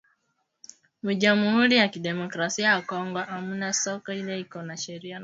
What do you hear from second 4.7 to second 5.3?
sheria